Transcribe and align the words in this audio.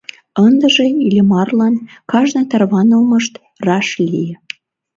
Ындыже 0.45 0.85
Иллимарлан 1.05 1.75
кажне 2.11 2.43
тарванылмышт 2.51 3.33
раш 3.65 3.87
ыле. 4.05 4.27